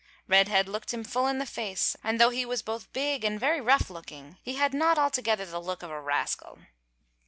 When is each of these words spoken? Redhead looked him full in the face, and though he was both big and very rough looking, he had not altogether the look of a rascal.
Redhead 0.27 0.67
looked 0.67 0.95
him 0.95 1.03
full 1.03 1.27
in 1.27 1.37
the 1.37 1.45
face, 1.45 1.95
and 2.03 2.19
though 2.19 2.31
he 2.31 2.43
was 2.43 2.63
both 2.63 2.91
big 2.91 3.23
and 3.23 3.39
very 3.39 3.61
rough 3.61 3.87
looking, 3.91 4.39
he 4.41 4.55
had 4.55 4.73
not 4.73 4.97
altogether 4.97 5.45
the 5.45 5.61
look 5.61 5.83
of 5.83 5.91
a 5.91 6.01
rascal. 6.01 6.57